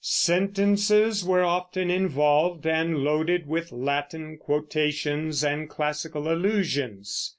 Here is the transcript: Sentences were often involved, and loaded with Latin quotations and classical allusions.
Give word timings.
Sentences 0.03 1.23
were 1.23 1.43
often 1.43 1.91
involved, 1.91 2.65
and 2.65 3.03
loaded 3.03 3.45
with 3.47 3.71
Latin 3.71 4.35
quotations 4.35 5.43
and 5.43 5.69
classical 5.69 6.27
allusions. 6.31 7.29